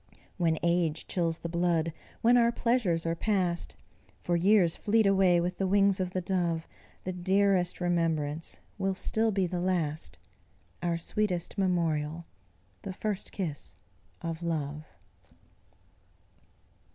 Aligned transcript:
When 0.37 0.57
age 0.63 1.05
chills 1.05 1.37
the 1.37 1.47
blood, 1.47 1.93
when 2.21 2.35
our 2.35 2.51
pleasures 2.51 3.05
are 3.05 3.13
past 3.13 3.75
For 4.19 4.35
years 4.35 4.75
fleet 4.75 5.05
away 5.05 5.39
with 5.39 5.59
the 5.59 5.67
wings 5.67 5.99
of 5.99 6.09
the 6.09 6.21
dove 6.21 6.67
The 7.03 7.11
dearest 7.13 7.79
remembrance 7.79 8.59
will 8.79 8.95
still 8.95 9.29
be 9.31 9.45
the 9.45 9.61
last, 9.61 10.17
Our 10.81 10.97
sweetest 10.97 11.55
memorial 11.55 12.25
the 12.81 12.93
first 12.93 13.31
kiss 13.31 13.75
of 14.23 14.41
love. 14.41 14.85